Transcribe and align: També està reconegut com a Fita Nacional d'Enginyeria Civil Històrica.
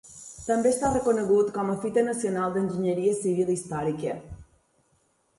També 0.43 0.69
està 0.75 0.89
reconegut 0.93 1.51
com 1.57 1.67
a 1.73 1.75
Fita 1.83 2.03
Nacional 2.07 2.55
d'Enginyeria 2.55 3.13
Civil 3.19 3.51
Històrica. 3.57 4.15